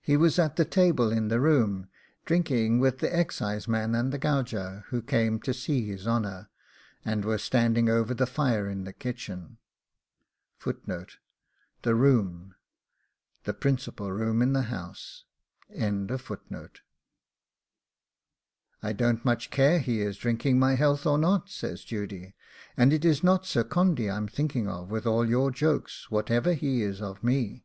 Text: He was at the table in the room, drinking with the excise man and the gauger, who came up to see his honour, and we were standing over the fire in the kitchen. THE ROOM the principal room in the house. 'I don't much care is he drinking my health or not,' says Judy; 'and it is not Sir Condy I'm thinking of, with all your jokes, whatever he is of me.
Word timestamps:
He 0.00 0.16
was 0.16 0.38
at 0.38 0.54
the 0.54 0.64
table 0.64 1.10
in 1.10 1.26
the 1.26 1.40
room, 1.40 1.88
drinking 2.24 2.78
with 2.78 3.00
the 3.00 3.12
excise 3.12 3.66
man 3.66 3.92
and 3.92 4.12
the 4.12 4.16
gauger, 4.16 4.84
who 4.90 5.02
came 5.02 5.34
up 5.34 5.42
to 5.42 5.52
see 5.52 5.84
his 5.84 6.06
honour, 6.06 6.48
and 7.04 7.24
we 7.24 7.30
were 7.30 7.38
standing 7.38 7.88
over 7.88 8.14
the 8.14 8.24
fire 8.24 8.68
in 8.68 8.84
the 8.84 8.92
kitchen. 8.92 9.58
THE 10.64 11.94
ROOM 11.96 12.54
the 13.42 13.52
principal 13.52 14.12
room 14.12 14.42
in 14.42 14.52
the 14.52 14.62
house. 14.70 15.24
'I 15.76 16.12
don't 18.94 19.24
much 19.24 19.50
care 19.50 19.78
is 19.80 19.84
he 19.86 20.12
drinking 20.20 20.60
my 20.60 20.76
health 20.76 21.04
or 21.04 21.18
not,' 21.18 21.50
says 21.50 21.82
Judy; 21.82 22.36
'and 22.76 22.92
it 22.92 23.04
is 23.04 23.24
not 23.24 23.44
Sir 23.44 23.64
Condy 23.64 24.08
I'm 24.08 24.28
thinking 24.28 24.68
of, 24.68 24.88
with 24.92 25.04
all 25.04 25.28
your 25.28 25.50
jokes, 25.50 26.12
whatever 26.12 26.52
he 26.52 26.82
is 26.84 27.02
of 27.02 27.24
me. 27.24 27.64